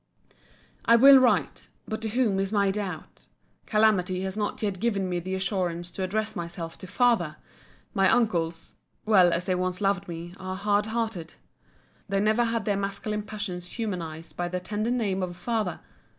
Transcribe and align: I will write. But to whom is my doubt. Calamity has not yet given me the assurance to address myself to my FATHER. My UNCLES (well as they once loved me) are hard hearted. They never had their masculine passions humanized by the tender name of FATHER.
I 0.83 0.95
will 0.95 1.19
write. 1.19 1.69
But 1.87 2.01
to 2.01 2.09
whom 2.09 2.39
is 2.39 2.51
my 2.51 2.71
doubt. 2.71 3.27
Calamity 3.67 4.21
has 4.21 4.35
not 4.35 4.59
yet 4.63 4.79
given 4.79 5.07
me 5.07 5.19
the 5.19 5.35
assurance 5.35 5.91
to 5.91 6.01
address 6.01 6.35
myself 6.35 6.75
to 6.79 6.87
my 6.87 6.89
FATHER. 6.89 7.35
My 7.93 8.11
UNCLES 8.11 8.77
(well 9.05 9.31
as 9.31 9.45
they 9.45 9.53
once 9.53 9.79
loved 9.79 10.07
me) 10.07 10.33
are 10.39 10.55
hard 10.55 10.87
hearted. 10.87 11.35
They 12.09 12.19
never 12.19 12.45
had 12.45 12.65
their 12.65 12.77
masculine 12.77 13.21
passions 13.21 13.73
humanized 13.73 14.35
by 14.35 14.47
the 14.47 14.59
tender 14.59 14.89
name 14.89 15.21
of 15.21 15.35
FATHER. 15.35 15.81